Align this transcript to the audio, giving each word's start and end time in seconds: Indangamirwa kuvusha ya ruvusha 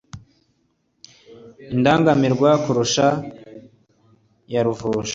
Indangamirwa 1.75 2.49
kuvusha 2.63 3.07
ya 4.53 4.61
ruvusha 4.65 5.09